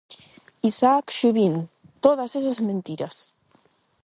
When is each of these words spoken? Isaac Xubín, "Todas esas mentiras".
Isaac 0.69 1.05
Xubín, 1.19 1.55
"Todas 2.05 2.31
esas 2.39 2.57
mentiras". 2.69 3.15